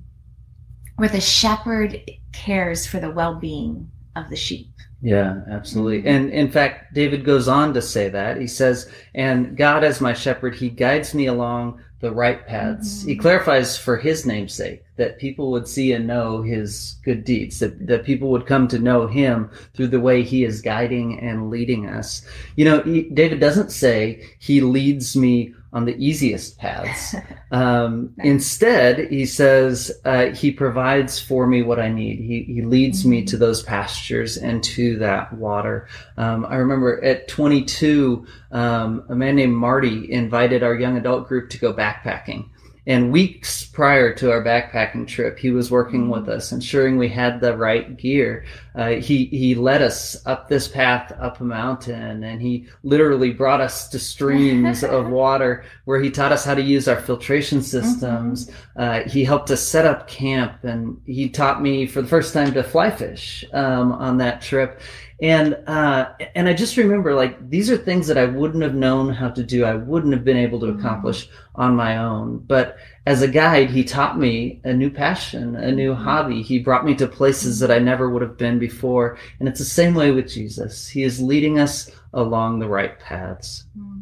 where 0.99 1.09
the 1.09 1.21
shepherd 1.21 2.01
cares 2.33 2.85
for 2.85 2.99
the 2.99 3.09
well-being 3.09 3.89
of 4.15 4.29
the 4.29 4.35
sheep. 4.35 4.67
Yeah, 5.01 5.41
absolutely. 5.49 6.09
And 6.09 6.29
in 6.29 6.51
fact, 6.51 6.93
David 6.93 7.23
goes 7.23 7.47
on 7.47 7.73
to 7.73 7.81
say 7.81 8.09
that. 8.09 8.35
He 8.35 8.47
says, 8.47 8.91
and 9.15 9.55
God 9.55 9.85
as 9.85 10.01
my 10.01 10.13
shepherd, 10.13 10.55
he 10.55 10.69
guides 10.69 11.13
me 11.13 11.27
along 11.27 11.81
the 12.01 12.11
right 12.11 12.45
paths. 12.45 12.99
Mm-hmm. 12.99 13.09
He 13.09 13.15
clarifies 13.15 13.77
for 13.77 13.95
his 13.95 14.25
namesake 14.25 14.83
that 14.97 15.17
people 15.17 15.51
would 15.51 15.67
see 15.69 15.93
and 15.93 16.05
know 16.05 16.41
his 16.41 16.97
good 17.05 17.23
deeds, 17.23 17.59
that, 17.59 17.87
that 17.87 18.03
people 18.03 18.29
would 18.31 18.45
come 18.45 18.67
to 18.67 18.79
know 18.79 19.07
him 19.07 19.49
through 19.73 19.87
the 19.87 19.99
way 19.99 20.21
he 20.21 20.43
is 20.43 20.61
guiding 20.61 21.19
and 21.19 21.49
leading 21.49 21.87
us. 21.87 22.25
You 22.57 22.65
know, 22.65 22.81
he, 22.81 23.03
David 23.03 23.39
doesn't 23.39 23.71
say 23.71 24.27
he 24.39 24.59
leads 24.59 25.15
me 25.15 25.53
on 25.71 25.86
the 25.86 25.95
easiest 26.04 26.57
paths. 26.57 27.16
Um, 27.51 28.13
nice. 28.18 28.27
Instead, 28.27 29.10
he 29.10 29.25
says 29.25 29.92
uh, 30.06 30.27
he 30.27 30.51
provides 30.51 31.19
for 31.19 31.48
me 31.48 31.64
what 31.64 31.80
I 31.80 31.90
need. 31.90 32.19
He 32.19 32.44
he 32.44 32.61
leads 32.61 32.99
mm-hmm. 32.99 33.09
me 33.09 33.23
to 33.26 33.38
those 33.38 33.64
pastures 33.64 34.38
and 34.38 34.64
to 34.66 34.99
that 34.99 35.33
water. 35.33 35.88
Um, 36.16 36.45
I 36.47 36.57
remember 36.57 37.04
at 37.04 37.28
22, 37.28 38.23
um, 38.52 39.04
a 39.09 39.16
man 39.16 39.35
named 39.35 39.56
Marty 39.56 40.11
invited 40.11 40.61
our 40.61 40.76
young 40.76 40.95
adult 40.95 41.28
group 41.28 41.49
to 41.49 41.57
go 41.57 41.73
backpacking. 41.73 42.49
And 42.89 43.11
weeks 43.11 43.65
prior 43.65 44.15
to 44.15 44.31
our 44.31 44.43
backpacking 44.43 45.07
trip, 45.07 45.37
he 45.37 45.51
was 45.51 45.69
working 45.69 46.09
with 46.09 46.27
us, 46.27 46.51
ensuring 46.51 46.97
we 46.97 47.07
had 47.07 47.39
the 47.39 47.55
right 47.55 47.95
gear. 47.95 48.45
Uh, 48.73 48.93
he 48.93 49.25
he 49.25 49.53
led 49.53 49.83
us 49.83 50.25
up 50.25 50.49
this 50.49 50.67
path 50.67 51.11
up 51.19 51.39
a 51.39 51.43
mountain, 51.43 52.23
and 52.23 52.41
he 52.41 52.65
literally 52.81 53.29
brought 53.29 53.61
us 53.61 53.89
to 53.89 53.99
streams 53.99 54.83
of 54.83 55.07
water 55.11 55.65
where 55.85 56.01
he 56.01 56.09
taught 56.09 56.31
us 56.31 56.43
how 56.43 56.55
to 56.55 56.63
use 56.63 56.87
our 56.87 56.99
filtration 56.99 57.61
systems. 57.61 58.47
Mm-hmm. 58.47 58.81
Uh, 58.81 58.99
he 59.07 59.23
helped 59.23 59.51
us 59.51 59.61
set 59.61 59.85
up 59.85 60.07
camp, 60.07 60.63
and 60.63 60.99
he 61.05 61.29
taught 61.29 61.61
me 61.61 61.85
for 61.85 62.01
the 62.01 62.07
first 62.07 62.33
time 62.33 62.51
to 62.53 62.63
fly 62.63 62.89
fish 62.89 63.45
um, 63.53 63.91
on 63.91 64.17
that 64.17 64.41
trip 64.41 64.81
and 65.21 65.57
uh, 65.68 66.14
and 66.33 66.47
I 66.47 66.54
just 66.54 66.78
remember 66.78 67.14
like 67.14 67.49
these 67.49 67.69
are 67.69 67.76
things 67.76 68.07
that 68.07 68.18
I 68.18 68.26
wouldn't 68.26 68.64
have 68.64 68.76
known 68.76 69.09
how 69.09 69.30
to 69.30 69.44
do. 69.44 69.66
I 69.66 69.76
wouldn't 69.76 70.14
have 70.14 70.23
been 70.23 70.38
able 70.38 70.61
to 70.61 70.68
mm-hmm. 70.68 70.80
accomplish 70.80 71.28
mm-hmm. 71.28 71.61
on 71.61 71.76
my 71.76 71.97
own. 71.97 72.40
But 72.40 72.78
as 73.06 73.21
a 73.21 73.28
guide, 73.28 73.69
he 73.69 73.83
taught 73.83 74.18
me 74.18 74.61
a 74.64 74.73
new 74.73 74.90
passion, 74.90 75.57
a 75.57 75.71
new 75.71 75.94
mm-hmm. 75.94 76.04
hobby. 76.04 76.42
He 76.42 76.59
brought 76.59 76.85
me 76.85 76.95
to 76.95 77.07
places 77.07 77.59
that 77.59 77.71
I 77.71 77.80
never 77.80 78.09
would 78.09 78.21
have 78.21 78.38
been 78.38 78.59
before. 78.59 79.18
And 79.40 79.49
it's 79.49 79.59
the 79.59 79.66
same 79.66 79.94
way 79.94 80.11
with 80.11 80.30
Jesus. 80.30 80.88
He 80.88 81.04
is 81.04 81.21
leading 81.21 81.59
us 81.59 81.92
along 82.14 82.59
the 82.59 82.69
right 82.69 82.97
paths. 82.97 83.66
Mm-hmm. 83.78 83.99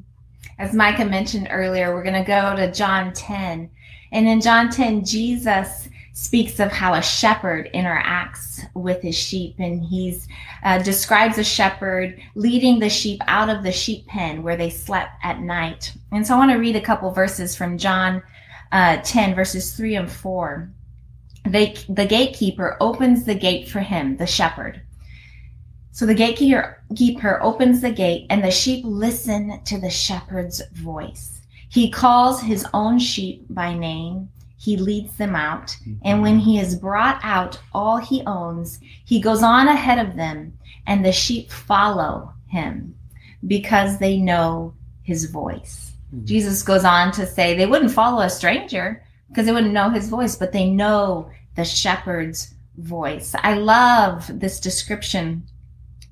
As 0.59 0.73
Micah 0.73 1.05
mentioned 1.05 1.47
earlier, 1.49 1.93
we're 1.93 2.03
going 2.03 2.23
to 2.23 2.27
go 2.27 2.55
to 2.55 2.71
John 2.71 3.13
10. 3.13 3.69
And 4.11 4.27
in 4.27 4.39
John 4.41 4.69
10, 4.69 5.03
Jesus 5.03 5.89
speaks 6.17 6.59
of 6.59 6.71
how 6.71 6.95
a 6.95 7.01
shepherd 7.01 7.69
interacts 7.75 8.67
with 8.73 8.99
his 9.03 9.15
sheep 9.15 9.53
and 9.59 9.83
he's 9.83 10.27
uh, 10.63 10.81
describes 10.81 11.37
a 11.37 11.43
shepherd 11.43 12.19
leading 12.33 12.79
the 12.79 12.89
sheep 12.89 13.21
out 13.27 13.49
of 13.49 13.61
the 13.61 13.71
sheep 13.71 14.07
pen 14.07 14.41
where 14.41 14.57
they 14.57 14.69
slept 14.69 15.11
at 15.21 15.41
night. 15.41 15.93
And 16.11 16.25
so 16.25 16.33
i 16.33 16.37
want 16.39 16.51
to 16.51 16.57
read 16.57 16.75
a 16.75 16.81
couple 16.81 17.11
verses 17.11 17.55
from 17.55 17.77
john 17.77 18.23
uh, 18.71 18.97
10 19.03 19.35
verses 19.35 19.77
3 19.77 19.95
and 19.95 20.11
4 20.11 20.67
they, 21.45 21.75
the 21.87 22.07
gatekeeper 22.07 22.77
opens 22.81 23.23
the 23.23 23.35
gate 23.35 23.69
for 23.69 23.79
him 23.79 24.17
the 24.17 24.25
shepherd. 24.25 24.81
So 25.91 26.07
the 26.07 26.15
gatekeeper 26.15 27.43
opens 27.43 27.81
the 27.81 27.91
gate 27.91 28.25
and 28.31 28.43
the 28.43 28.49
sheep 28.49 28.83
listen 28.85 29.61
to 29.65 29.79
the 29.79 29.91
shepherd's 29.91 30.63
voice. 30.73 31.41
He 31.69 31.91
calls 31.91 32.41
his 32.41 32.65
own 32.73 32.97
sheep 32.97 33.45
by 33.51 33.75
name 33.75 34.29
he 34.57 34.75
leads 34.75 35.15
them 35.17 35.35
out. 35.35 35.77
And 36.03 36.21
when 36.21 36.39
he 36.39 36.57
has 36.57 36.75
brought 36.75 37.19
out 37.23 37.59
all 37.73 37.97
he 37.97 38.23
owns, 38.25 38.79
he 39.05 39.21
goes 39.21 39.43
on 39.43 39.67
ahead 39.67 39.99
of 39.99 40.15
them, 40.15 40.57
and 40.85 41.05
the 41.05 41.11
sheep 41.11 41.51
follow 41.51 42.33
him 42.47 42.95
because 43.45 43.99
they 43.99 44.17
know 44.17 44.73
his 45.03 45.29
voice. 45.29 45.93
Mm-hmm. 46.13 46.25
Jesus 46.25 46.63
goes 46.63 46.83
on 46.83 47.11
to 47.13 47.25
say 47.25 47.53
they 47.55 47.65
wouldn't 47.65 47.91
follow 47.91 48.21
a 48.21 48.29
stranger 48.29 49.03
because 49.29 49.45
they 49.45 49.51
wouldn't 49.51 49.73
know 49.73 49.89
his 49.89 50.09
voice, 50.09 50.35
but 50.35 50.51
they 50.51 50.69
know 50.69 51.29
the 51.55 51.65
shepherd's 51.65 52.55
voice. 52.77 53.35
I 53.43 53.55
love 53.55 54.39
this 54.39 54.59
description 54.59 55.43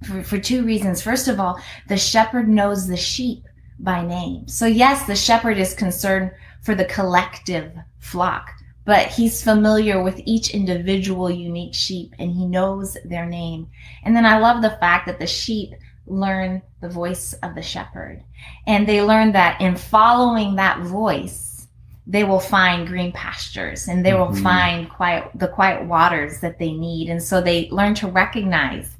for, 0.03 0.23
for 0.23 0.37
two 0.37 0.63
reasons. 0.63 1.01
First 1.01 1.27
of 1.27 1.39
all, 1.39 1.59
the 1.87 1.97
shepherd 1.97 2.47
knows 2.47 2.87
the 2.87 2.97
sheep 2.97 3.45
by 3.79 4.05
name. 4.05 4.47
So 4.47 4.65
yes, 4.65 5.05
the 5.05 5.15
shepherd 5.15 5.57
is 5.57 5.73
concerned 5.73 6.31
for 6.65 6.73
the 6.73 6.85
collective 6.85 7.71
flock, 7.99 8.49
but 8.85 9.07
he's 9.07 9.43
familiar 9.43 10.01
with 10.01 10.19
each 10.25 10.49
individual 10.49 11.29
unique 11.29 11.75
sheep 11.75 12.13
and 12.17 12.31
he 12.31 12.47
knows 12.47 12.97
their 13.05 13.27
name. 13.27 13.69
And 14.03 14.15
then 14.15 14.25
I 14.25 14.39
love 14.39 14.63
the 14.63 14.77
fact 14.79 15.05
that 15.05 15.19
the 15.19 15.27
sheep 15.27 15.73
learn 16.07 16.63
the 16.81 16.89
voice 16.89 17.33
of 17.43 17.53
the 17.53 17.61
shepherd 17.61 18.23
and 18.65 18.87
they 18.87 19.01
learn 19.01 19.31
that 19.33 19.61
in 19.61 19.75
following 19.75 20.55
that 20.55 20.81
voice, 20.81 21.67
they 22.07 22.23
will 22.23 22.39
find 22.39 22.87
green 22.87 23.11
pastures 23.11 23.87
and 23.87 24.03
they 24.03 24.13
will 24.13 24.27
mm-hmm. 24.27 24.43
find 24.43 24.89
quiet, 24.89 25.29
the 25.35 25.47
quiet 25.47 25.85
waters 25.85 26.39
that 26.39 26.57
they 26.57 26.71
need. 26.71 27.09
And 27.09 27.21
so 27.21 27.41
they 27.41 27.69
learn 27.69 27.93
to 27.95 28.07
recognize 28.07 28.97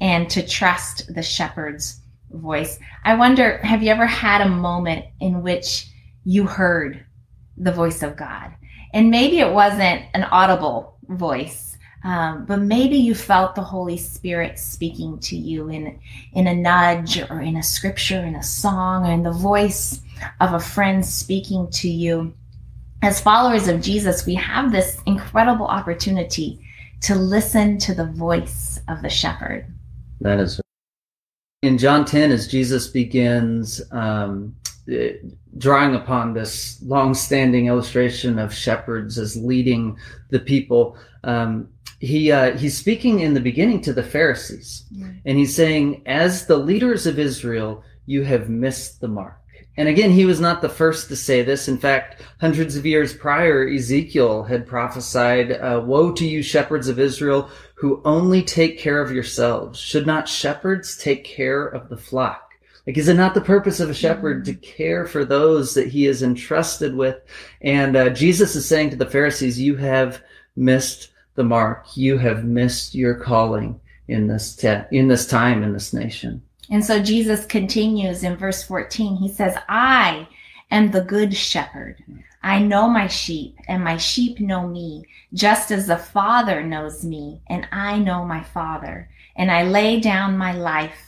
and 0.00 0.28
to 0.30 0.46
trust 0.46 1.14
the 1.14 1.22
shepherd's 1.22 2.00
voice. 2.30 2.78
I 3.04 3.14
wonder, 3.14 3.56
have 3.58 3.82
you 3.82 3.90
ever 3.90 4.06
had 4.06 4.42
a 4.42 4.48
moment 4.48 5.06
in 5.20 5.42
which 5.42 5.88
you 6.24 6.44
heard 6.44 7.05
the 7.56 7.72
voice 7.72 8.02
of 8.02 8.16
God? 8.16 8.52
And 8.92 9.10
maybe 9.10 9.40
it 9.40 9.52
wasn't 9.52 10.04
an 10.14 10.24
audible 10.24 10.96
voice, 11.08 11.76
um, 12.04 12.44
but 12.46 12.60
maybe 12.60 12.96
you 12.96 13.14
felt 13.14 13.54
the 13.54 13.62
Holy 13.62 13.96
Spirit 13.96 14.58
speaking 14.58 15.18
to 15.20 15.36
you 15.36 15.68
in, 15.68 15.98
in 16.32 16.46
a 16.46 16.54
nudge 16.54 17.20
or 17.30 17.40
in 17.40 17.56
a 17.56 17.62
scripture, 17.62 18.20
in 18.20 18.36
a 18.36 18.42
song, 18.42 19.06
or 19.06 19.12
in 19.12 19.22
the 19.22 19.32
voice 19.32 20.00
of 20.40 20.52
a 20.52 20.60
friend 20.60 21.04
speaking 21.04 21.68
to 21.72 21.88
you. 21.88 22.32
As 23.02 23.20
followers 23.20 23.68
of 23.68 23.80
Jesus, 23.80 24.24
we 24.24 24.34
have 24.34 24.72
this 24.72 24.98
incredible 25.06 25.66
opportunity 25.66 26.60
to 27.02 27.14
listen 27.14 27.78
to 27.78 27.94
the 27.94 28.06
voice 28.06 28.80
of 28.88 29.02
the 29.02 29.10
shepherd. 29.10 29.66
That 30.20 30.40
is 30.40 30.60
in 31.62 31.78
John 31.78 32.04
10, 32.04 32.32
as 32.32 32.46
Jesus 32.46 32.88
begins 32.88 33.82
um, 33.90 34.54
drawing 35.58 35.94
upon 35.94 36.32
this 36.32 36.80
long-standing 36.82 37.66
illustration 37.66 38.38
of 38.38 38.54
shepherds 38.54 39.18
as 39.18 39.36
leading 39.36 39.96
the 40.30 40.38
people, 40.38 40.96
um, 41.24 41.68
he 41.98 42.30
uh, 42.30 42.56
he's 42.56 42.76
speaking 42.76 43.20
in 43.20 43.34
the 43.34 43.40
beginning 43.40 43.80
to 43.82 43.92
the 43.92 44.02
Pharisees, 44.02 44.84
and 45.24 45.38
he's 45.38 45.54
saying, 45.54 46.02
"As 46.06 46.46
the 46.46 46.58
leaders 46.58 47.06
of 47.06 47.18
Israel, 47.18 47.82
you 48.04 48.22
have 48.24 48.48
missed 48.50 49.00
the 49.00 49.08
mark." 49.08 49.40
And 49.78 49.88
again, 49.88 50.10
he 50.10 50.24
was 50.24 50.40
not 50.40 50.62
the 50.62 50.68
first 50.68 51.08
to 51.08 51.16
say 51.16 51.42
this. 51.42 51.68
In 51.68 51.76
fact, 51.76 52.22
hundreds 52.40 52.76
of 52.76 52.86
years 52.86 53.12
prior, 53.12 53.68
Ezekiel 53.68 54.42
had 54.44 54.66
prophesied, 54.66 55.52
uh, 55.52 55.82
Woe 55.84 56.12
to 56.12 56.26
you, 56.26 56.42
shepherds 56.42 56.88
of 56.88 56.98
Israel, 56.98 57.50
who 57.74 58.00
only 58.04 58.42
take 58.42 58.78
care 58.78 59.02
of 59.02 59.12
yourselves. 59.12 59.78
Should 59.78 60.06
not 60.06 60.28
shepherds 60.28 60.96
take 60.96 61.24
care 61.24 61.66
of 61.66 61.90
the 61.90 61.96
flock? 61.96 62.45
Like, 62.86 62.98
is 62.98 63.08
it 63.08 63.14
not 63.14 63.34
the 63.34 63.40
purpose 63.40 63.80
of 63.80 63.90
a 63.90 63.94
shepherd 63.94 64.44
to 64.44 64.54
care 64.54 65.06
for 65.06 65.24
those 65.24 65.74
that 65.74 65.88
he 65.88 66.06
is 66.06 66.22
entrusted 66.22 66.94
with? 66.94 67.20
And 67.60 67.96
uh, 67.96 68.10
Jesus 68.10 68.54
is 68.54 68.66
saying 68.66 68.90
to 68.90 68.96
the 68.96 69.10
Pharisees, 69.10 69.60
You 69.60 69.74
have 69.76 70.22
missed 70.54 71.10
the 71.34 71.44
mark. 71.44 71.96
You 71.96 72.16
have 72.18 72.44
missed 72.44 72.94
your 72.94 73.14
calling 73.14 73.80
in 74.06 74.28
this, 74.28 74.54
te- 74.54 74.84
in 74.92 75.08
this 75.08 75.26
time, 75.26 75.64
in 75.64 75.72
this 75.72 75.92
nation. 75.92 76.42
And 76.70 76.84
so 76.84 77.02
Jesus 77.02 77.44
continues 77.44 78.22
in 78.22 78.36
verse 78.36 78.62
14. 78.62 79.16
He 79.16 79.28
says, 79.28 79.56
I 79.68 80.28
am 80.70 80.90
the 80.90 81.02
good 81.02 81.34
shepherd. 81.34 82.02
I 82.42 82.60
know 82.60 82.88
my 82.88 83.08
sheep 83.08 83.56
and 83.66 83.82
my 83.82 83.96
sheep 83.96 84.38
know 84.38 84.68
me, 84.68 85.04
just 85.34 85.72
as 85.72 85.88
the 85.88 85.96
Father 85.96 86.62
knows 86.62 87.04
me 87.04 87.40
and 87.48 87.66
I 87.72 87.98
know 87.98 88.24
my 88.24 88.42
Father. 88.42 89.08
And 89.34 89.50
I 89.50 89.64
lay 89.64 90.00
down 90.00 90.38
my 90.38 90.52
life 90.52 91.05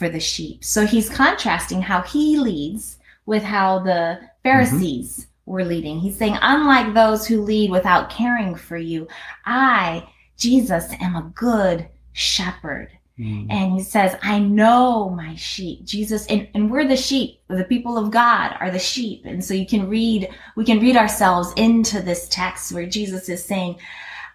for 0.00 0.08
the 0.08 0.18
sheep. 0.18 0.64
So 0.64 0.86
he's 0.86 1.10
contrasting 1.10 1.82
how 1.82 2.00
he 2.00 2.38
leads 2.38 2.98
with 3.26 3.42
how 3.42 3.80
the 3.80 4.18
Pharisees 4.42 5.18
mm-hmm. 5.18 5.50
were 5.52 5.64
leading. 5.64 6.00
He's 6.00 6.16
saying, 6.16 6.38
unlike 6.40 6.94
those 6.94 7.26
who 7.26 7.42
lead 7.42 7.70
without 7.70 8.08
caring 8.08 8.54
for 8.54 8.78
you, 8.78 9.06
I, 9.44 10.08
Jesus, 10.38 10.90
am 11.02 11.16
a 11.16 11.30
good 11.34 11.86
shepherd. 12.14 12.88
Mm. 13.18 13.48
And 13.50 13.72
he 13.74 13.82
says, 13.82 14.16
I 14.22 14.38
know 14.38 15.10
my 15.10 15.34
sheep. 15.34 15.84
Jesus, 15.84 16.26
and, 16.28 16.48
and 16.54 16.70
we're 16.70 16.88
the 16.88 16.96
sheep. 16.96 17.42
The 17.48 17.64
people 17.64 17.98
of 17.98 18.10
God 18.10 18.56
are 18.58 18.70
the 18.70 18.78
sheep. 18.78 19.26
And 19.26 19.44
so 19.44 19.52
you 19.52 19.66
can 19.66 19.86
read, 19.86 20.30
we 20.56 20.64
can 20.64 20.80
read 20.80 20.96
ourselves 20.96 21.52
into 21.56 22.00
this 22.00 22.26
text 22.30 22.72
where 22.72 22.86
Jesus 22.86 23.28
is 23.28 23.44
saying, 23.44 23.76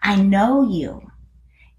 I 0.04 0.22
know 0.22 0.62
you. 0.62 1.12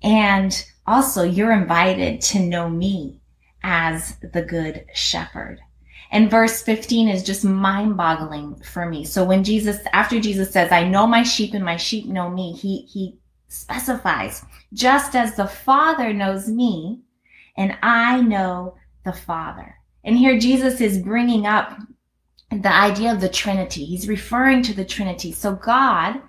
And 0.02 0.66
also 0.88 1.22
you're 1.22 1.52
invited 1.52 2.20
to 2.22 2.40
know 2.40 2.68
me 2.68 3.20
as 3.66 4.16
the 4.32 4.42
good 4.42 4.86
shepherd. 4.94 5.60
And 6.12 6.30
verse 6.30 6.62
15 6.62 7.08
is 7.08 7.24
just 7.24 7.44
mind 7.44 7.96
boggling 7.96 8.54
for 8.62 8.88
me. 8.88 9.04
So 9.04 9.24
when 9.24 9.42
Jesus, 9.42 9.78
after 9.92 10.20
Jesus 10.20 10.52
says, 10.52 10.70
I 10.70 10.88
know 10.88 11.04
my 11.04 11.24
sheep 11.24 11.52
and 11.52 11.64
my 11.64 11.76
sheep 11.76 12.06
know 12.06 12.30
me, 12.30 12.52
he, 12.52 12.82
he 12.82 13.18
specifies, 13.48 14.44
just 14.72 15.16
as 15.16 15.34
the 15.34 15.48
Father 15.48 16.12
knows 16.12 16.48
me 16.48 17.00
and 17.56 17.76
I 17.82 18.20
know 18.20 18.76
the 19.04 19.12
Father. 19.12 19.74
And 20.04 20.16
here 20.16 20.38
Jesus 20.38 20.80
is 20.80 20.98
bringing 20.98 21.44
up 21.44 21.76
the 22.52 22.72
idea 22.72 23.12
of 23.12 23.20
the 23.20 23.28
Trinity. 23.28 23.84
He's 23.84 24.08
referring 24.08 24.62
to 24.62 24.74
the 24.74 24.84
Trinity. 24.84 25.32
So 25.32 25.56
God 25.56 26.22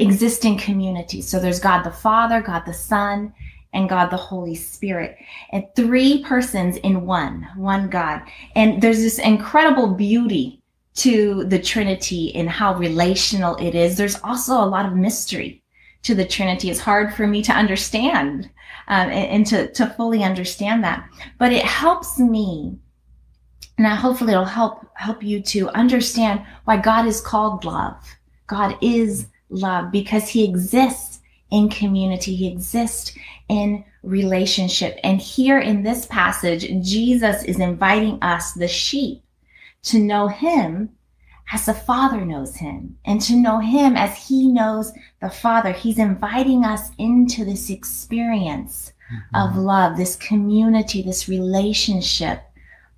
exists 0.00 0.44
in 0.44 0.58
community. 0.58 1.22
So 1.22 1.38
there's 1.38 1.60
God 1.60 1.84
the 1.84 1.92
Father, 1.92 2.42
God 2.42 2.64
the 2.66 2.74
Son, 2.74 3.32
and 3.72 3.88
God 3.88 4.10
the 4.10 4.16
Holy 4.16 4.54
Spirit. 4.54 5.16
And 5.50 5.64
three 5.74 6.22
persons 6.24 6.76
in 6.78 7.06
one, 7.06 7.48
one 7.56 7.88
God. 7.88 8.22
And 8.54 8.82
there's 8.82 8.98
this 8.98 9.18
incredible 9.18 9.94
beauty 9.94 10.60
to 10.96 11.44
the 11.44 11.58
Trinity 11.58 12.26
in 12.26 12.46
how 12.46 12.74
relational 12.74 13.56
it 13.56 13.74
is. 13.74 13.96
There's 13.96 14.20
also 14.22 14.54
a 14.54 14.66
lot 14.66 14.86
of 14.86 14.94
mystery 14.94 15.62
to 16.02 16.14
the 16.14 16.26
Trinity. 16.26 16.70
It's 16.70 16.80
hard 16.80 17.14
for 17.14 17.26
me 17.26 17.42
to 17.42 17.52
understand 17.52 18.50
um, 18.88 19.08
and, 19.08 19.30
and 19.30 19.46
to, 19.46 19.72
to 19.72 19.86
fully 19.96 20.22
understand 20.22 20.84
that. 20.84 21.08
But 21.38 21.52
it 21.52 21.64
helps 21.64 22.18
me 22.18 22.76
and 23.78 23.86
I, 23.86 23.94
hopefully 23.94 24.32
it'll 24.32 24.44
help 24.44 24.86
help 24.94 25.22
you 25.22 25.40
to 25.40 25.68
understand 25.70 26.44
why 26.64 26.76
God 26.76 27.06
is 27.06 27.20
called 27.20 27.64
love. 27.64 27.96
God 28.46 28.76
is 28.80 29.26
love 29.48 29.90
because 29.90 30.28
he 30.28 30.44
exists 30.44 31.11
in 31.52 31.68
community. 31.68 32.34
He 32.34 32.48
exists 32.48 33.14
in 33.48 33.84
relationship. 34.02 34.98
And 35.04 35.20
here 35.20 35.60
in 35.60 35.82
this 35.82 36.06
passage, 36.06 36.66
Jesus 36.84 37.44
is 37.44 37.60
inviting 37.60 38.18
us, 38.22 38.54
the 38.54 38.66
sheep, 38.66 39.22
to 39.84 39.98
know 39.98 40.26
him 40.26 40.90
as 41.52 41.66
the 41.66 41.74
Father 41.74 42.24
knows 42.24 42.56
him 42.56 42.96
and 43.04 43.20
to 43.20 43.36
know 43.36 43.58
him 43.58 43.96
as 43.96 44.16
he 44.16 44.48
knows 44.48 44.92
the 45.20 45.28
Father. 45.28 45.72
He's 45.72 45.98
inviting 45.98 46.64
us 46.64 46.90
into 46.98 47.44
this 47.44 47.68
experience 47.68 48.92
mm-hmm. 49.12 49.36
of 49.36 49.56
love, 49.56 49.96
this 49.96 50.16
community, 50.16 51.02
this 51.02 51.28
relationship 51.28 52.42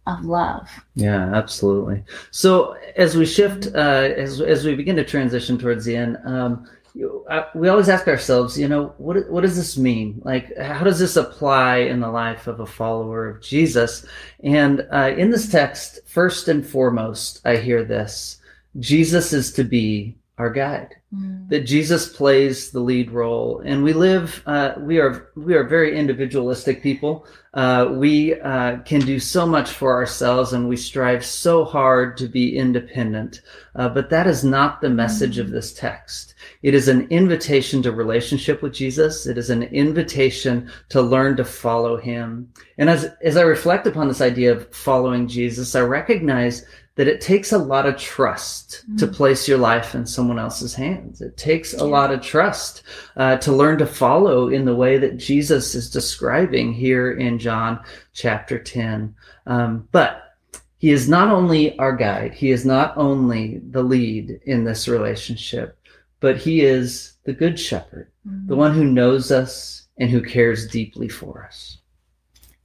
of 0.06 0.24
love. 0.24 0.68
Yeah, 0.94 1.34
absolutely. 1.34 2.04
So 2.30 2.76
as 2.96 3.16
we 3.16 3.26
shift, 3.26 3.74
uh, 3.74 4.12
as, 4.16 4.40
as 4.40 4.64
we 4.64 4.74
begin 4.74 4.96
to 4.96 5.04
transition 5.04 5.58
towards 5.58 5.84
the 5.84 5.96
end, 5.96 6.18
um, 6.24 6.68
we 6.94 7.68
always 7.68 7.88
ask 7.88 8.06
ourselves, 8.06 8.58
you 8.58 8.68
know, 8.68 8.94
what 8.98 9.28
what 9.28 9.40
does 9.40 9.56
this 9.56 9.76
mean? 9.76 10.22
Like, 10.24 10.56
how 10.56 10.84
does 10.84 10.98
this 10.98 11.16
apply 11.16 11.78
in 11.78 12.00
the 12.00 12.10
life 12.10 12.46
of 12.46 12.60
a 12.60 12.66
follower 12.66 13.28
of 13.28 13.42
Jesus? 13.42 14.06
And 14.44 14.86
uh, 14.92 15.12
in 15.16 15.30
this 15.30 15.50
text, 15.50 16.00
first 16.06 16.46
and 16.48 16.64
foremost, 16.64 17.40
I 17.44 17.56
hear 17.56 17.84
this: 17.84 18.38
Jesus 18.78 19.32
is 19.32 19.52
to 19.54 19.64
be 19.64 20.16
our 20.38 20.50
guide. 20.50 20.94
Mm. 21.14 21.48
That 21.50 21.60
Jesus 21.60 22.08
plays 22.08 22.70
the 22.70 22.80
lead 22.80 23.10
role, 23.10 23.62
and 23.64 23.84
we 23.84 23.92
live. 23.92 24.42
Uh, 24.46 24.72
we 24.78 24.98
are 24.98 25.30
we 25.36 25.54
are 25.54 25.62
very 25.62 25.96
individualistic 25.96 26.82
people. 26.82 27.26
Uh, 27.52 27.88
we 27.92 28.40
uh, 28.40 28.78
can 28.78 29.00
do 29.00 29.20
so 29.20 29.46
much 29.46 29.70
for 29.70 29.92
ourselves, 29.92 30.52
and 30.52 30.68
we 30.68 30.76
strive 30.76 31.24
so 31.24 31.64
hard 31.64 32.16
to 32.16 32.26
be 32.26 32.56
independent. 32.56 33.42
Uh, 33.76 33.88
but 33.88 34.10
that 34.10 34.26
is 34.26 34.42
not 34.42 34.80
the 34.80 34.90
message 34.90 35.36
mm. 35.36 35.40
of 35.40 35.50
this 35.50 35.72
text. 35.74 36.34
It 36.62 36.74
is 36.74 36.88
an 36.88 37.06
invitation 37.10 37.82
to 37.82 37.92
relationship 37.92 38.62
with 38.62 38.72
Jesus. 38.72 39.26
It 39.26 39.38
is 39.38 39.50
an 39.50 39.64
invitation 39.64 40.70
to 40.88 41.02
learn 41.02 41.36
to 41.36 41.44
follow 41.44 41.96
Him. 41.96 42.50
And 42.78 42.90
as 42.90 43.10
as 43.20 43.36
I 43.36 43.42
reflect 43.42 43.86
upon 43.86 44.08
this 44.08 44.22
idea 44.22 44.52
of 44.52 44.74
following 44.74 45.28
Jesus, 45.28 45.76
I 45.76 45.80
recognize 45.80 46.64
that 46.96 47.08
it 47.08 47.20
takes 47.20 47.52
a 47.52 47.58
lot 47.58 47.86
of 47.86 47.96
trust 47.96 48.84
mm. 48.88 48.98
to 48.98 49.06
place 49.06 49.48
your 49.48 49.58
life 49.58 49.94
in 49.94 50.06
someone 50.06 50.38
else's 50.38 50.74
hands. 50.74 51.20
It 51.20 51.36
takes 51.36 51.74
a 51.74 51.84
lot 51.84 52.12
of 52.12 52.20
trust 52.20 52.84
uh, 53.16 53.36
to 53.38 53.52
learn 53.52 53.78
to 53.78 53.86
follow 53.86 54.48
in 54.48 54.64
the 54.64 54.76
way 54.76 54.98
that 54.98 55.16
Jesus 55.16 55.74
is 55.74 55.90
describing 55.90 56.72
here 56.72 57.12
in 57.12 57.38
John 57.38 57.80
chapter 58.12 58.58
10. 58.58 59.14
Um, 59.46 59.88
but 59.90 60.36
he 60.78 60.90
is 60.90 61.08
not 61.08 61.28
only 61.28 61.76
our 61.78 61.96
guide, 61.96 62.32
he 62.32 62.50
is 62.50 62.64
not 62.64 62.96
only 62.96 63.60
the 63.70 63.82
lead 63.82 64.40
in 64.44 64.64
this 64.64 64.86
relationship, 64.86 65.78
but 66.20 66.36
he 66.36 66.60
is 66.60 67.14
the 67.24 67.32
good 67.32 67.58
shepherd, 67.58 68.10
mm-hmm. 68.26 68.46
the 68.46 68.56
one 68.56 68.72
who 68.72 68.84
knows 68.84 69.32
us 69.32 69.88
and 69.98 70.10
who 70.10 70.22
cares 70.22 70.68
deeply 70.68 71.08
for 71.08 71.44
us. 71.44 71.78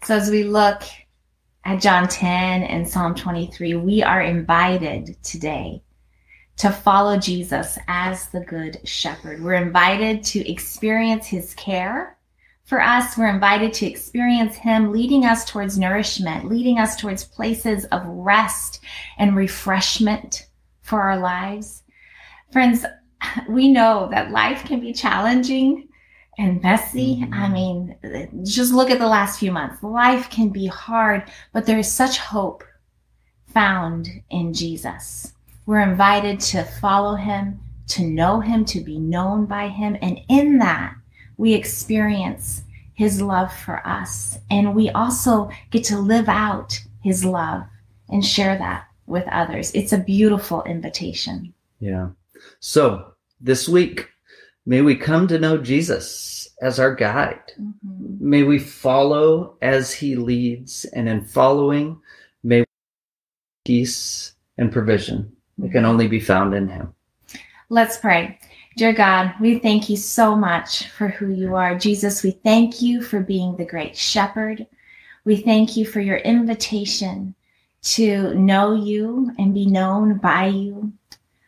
So 0.03 0.15
as 0.15 0.29
we 0.29 0.43
look 0.43 0.83
at 1.69 1.79
John 1.79 2.07
10 2.07 2.63
and 2.63 2.89
Psalm 2.89 3.13
23, 3.13 3.75
we 3.75 4.01
are 4.01 4.23
invited 4.23 5.21
today 5.21 5.83
to 6.57 6.71
follow 6.71 7.15
Jesus 7.15 7.77
as 7.88 8.27
the 8.29 8.39
good 8.39 8.79
shepherd. 8.85 9.39
We're 9.39 9.53
invited 9.53 10.23
to 10.23 10.51
experience 10.51 11.27
his 11.27 11.53
care 11.53 12.17
for 12.65 12.81
us. 12.81 13.15
We're 13.15 13.29
invited 13.29 13.71
to 13.73 13.85
experience 13.85 14.55
him 14.55 14.91
leading 14.91 15.25
us 15.25 15.45
towards 15.45 15.77
nourishment, 15.77 16.49
leading 16.49 16.79
us 16.79 16.95
towards 16.95 17.23
places 17.23 17.85
of 17.85 18.01
rest 18.03 18.79
and 19.19 19.35
refreshment 19.35 20.47
for 20.81 20.99
our 20.99 21.19
lives. 21.19 21.83
Friends, 22.51 22.83
we 23.47 23.71
know 23.71 24.09
that 24.09 24.31
life 24.31 24.65
can 24.65 24.79
be 24.79 24.91
challenging 24.91 25.88
and 26.39 26.63
messy. 26.63 27.17
Mm-hmm. 27.17 27.34
I 27.34 27.50
mean, 27.50 28.43
just 28.46 28.74
look 28.74 28.89
at 28.89 28.98
the 28.98 29.08
last 29.08 29.39
few 29.39 29.51
months. 29.51 29.84
Life 29.84 30.29
can 30.29 30.50
be 30.50 30.65
hard, 30.67 31.29
but 31.53 31.65
there 31.65 31.77
is 31.77 31.91
such 31.91 32.17
hope 32.17 32.63
found 33.53 34.10
in 34.29 34.53
Jesus. 34.53 35.34
We're 35.65 35.81
invited 35.81 36.39
to 36.39 36.63
follow 36.63 37.15
him, 37.15 37.60
to 37.89 38.03
know 38.03 38.39
him, 38.39 38.63
to 38.65 38.79
be 38.79 38.98
known 38.98 39.46
by 39.46 39.67
him. 39.67 39.98
And 40.01 40.19
in 40.29 40.60
that, 40.60 40.96
we 41.38 41.53
experience 41.53 42.63
his 42.93 43.22
love 43.22 43.53
for 43.53 43.86
us. 43.86 44.39
And 44.50 44.74
we 44.74 44.89
also 44.91 45.50
get 45.72 45.84
to 45.86 46.00
live 46.00 46.29
out 46.29 46.79
his 47.01 47.25
love 47.25 47.63
and 48.08 48.25
share 48.25 48.58
that 48.58 48.86
with 49.08 49.27
others. 49.27 49.72
It's 49.74 49.93
a 49.93 49.98
beautiful 49.98 50.63
invitation. 50.63 51.53
Yeah. 51.79 52.10
So 52.60 53.13
this 53.41 53.67
week, 53.67 54.08
May 54.69 54.81
we 54.81 54.95
come 54.95 55.27
to 55.29 55.39
know 55.39 55.57
Jesus 55.57 56.47
as 56.61 56.79
our 56.79 56.93
guide. 56.93 57.41
Mm-hmm. 57.59 58.29
May 58.29 58.43
we 58.43 58.59
follow 58.59 59.57
as 59.63 59.91
he 59.91 60.15
leads, 60.15 60.85
and 60.85 61.09
in 61.09 61.25
following, 61.25 61.99
may 62.43 62.63
peace 63.65 64.35
and 64.59 64.71
provision 64.71 65.35
that 65.57 65.71
can 65.71 65.81
mm-hmm. 65.81 65.89
only 65.89 66.07
be 66.07 66.19
found 66.19 66.53
in 66.53 66.67
him. 66.67 66.93
Let's 67.69 67.97
pray. 67.97 68.38
Dear 68.77 68.93
God, 68.93 69.33
we 69.41 69.57
thank 69.57 69.89
you 69.89 69.97
so 69.97 70.35
much 70.35 70.88
for 70.89 71.07
who 71.07 71.33
you 71.33 71.55
are. 71.55 71.75
Jesus, 71.75 72.21
we 72.21 72.29
thank 72.29 72.79
you 72.79 73.01
for 73.01 73.21
being 73.21 73.55
the 73.55 73.65
great 73.65 73.97
shepherd. 73.97 74.67
We 75.25 75.38
thank 75.38 75.77
you 75.77 75.83
for 75.83 75.99
your 75.99 76.17
invitation 76.17 77.33
to 77.95 78.35
know 78.35 78.75
you 78.75 79.31
and 79.39 79.51
be 79.51 79.65
known 79.65 80.19
by 80.19 80.45
you. 80.45 80.93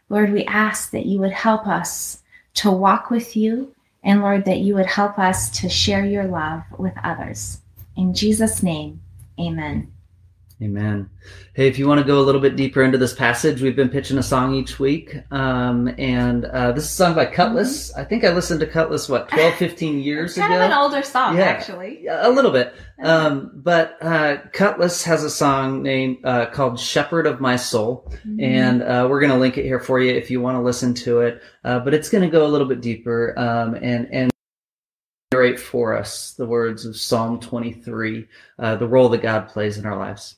Lord, 0.10 0.34
we 0.34 0.44
ask 0.46 0.90
that 0.90 1.06
you 1.06 1.20
would 1.20 1.34
help 1.34 1.68
us 1.68 2.21
to 2.56 2.72
walk 2.72 3.10
with 3.10 3.36
you. 3.36 3.74
And 4.04 4.22
Lord, 4.22 4.46
that 4.46 4.60
you 4.60 4.76
would 4.76 4.88
help 4.88 5.20
us 5.20 5.50
to 5.62 5.70
share 5.70 6.06
your 6.06 6.26
love 6.26 6.64
with 6.78 6.94
others. 7.04 7.60
In 7.96 8.14
Jesus' 8.14 8.64
name, 8.64 9.02
amen. 9.40 9.91
Amen. 10.62 11.10
Hey, 11.56 11.68
if 11.68 11.80
you 11.80 11.88
want 11.88 12.02
to 12.02 12.06
go 12.06 12.20
a 12.20 12.22
little 12.22 12.40
bit 12.40 12.56
deeper 12.56 12.84
into 12.84 13.00
this 13.00 13.16
passage, 13.16 13.64
we've 13.64 13.76
been 13.76 13.90
pitching 13.90 14.20
a 14.20 14.24
song 14.24 14.54
each 14.54 14.80
week. 14.80 15.18
Um, 15.32 15.92
and 15.98 16.46
uh, 16.46 16.72
this 16.72 16.84
is 16.84 16.92
a 16.92 16.94
song 16.94 17.16
by 17.16 17.26
Kutless. 17.26 17.90
Mm-hmm. 17.90 18.00
I 18.00 18.04
think 18.04 18.24
I 18.24 18.32
listened 18.32 18.60
to 18.60 18.68
Kutless, 18.68 19.10
what, 19.10 19.28
12, 19.30 19.54
15 19.58 20.00
years 20.00 20.36
kind 20.36 20.54
ago? 20.54 20.60
Kind 20.60 20.72
of 20.72 20.78
an 20.78 20.84
older 20.84 21.02
song, 21.02 21.36
yeah, 21.36 21.46
actually. 21.46 22.06
A 22.08 22.30
little 22.30 22.52
bit. 22.52 22.76
Um, 23.02 23.52
but 23.56 23.98
uh, 24.02 24.38
Kutless 24.54 25.04
has 25.04 25.24
a 25.24 25.32
song 25.32 25.82
named 25.82 26.18
uh, 26.24 26.46
called 26.52 26.80
Shepherd 26.80 27.26
of 27.26 27.42
My 27.42 27.56
Soul. 27.56 28.08
Mm-hmm. 28.18 28.40
And 28.40 28.84
uh, 28.84 29.08
we're 29.10 29.20
going 29.20 29.32
to 29.32 29.40
link 29.40 29.58
it 29.58 29.66
here 29.66 29.80
for 29.80 30.00
you 30.00 30.14
if 30.14 30.30
you 30.30 30.42
want 30.42 30.58
to 30.58 30.62
listen 30.62 30.94
to 30.94 31.22
it. 31.22 31.42
Uh, 31.64 31.80
but 31.80 31.96
it's 31.96 32.10
going 32.10 32.24
to 32.24 32.30
go 32.30 32.46
a 32.46 32.50
little 32.50 32.68
bit 32.68 32.82
deeper 32.82 33.34
um, 33.36 33.74
and, 33.74 34.08
and 34.14 34.32
narrate 35.32 35.60
for 35.60 35.98
us 35.98 36.34
the 36.34 36.46
words 36.46 36.86
of 36.86 36.96
Psalm 36.96 37.40
23, 37.40 38.28
uh, 38.60 38.76
the 38.76 38.88
role 38.88 39.10
that 39.10 39.24
God 39.24 39.50
plays 39.50 39.80
in 39.80 39.88
our 39.88 39.98
lives. 39.98 40.38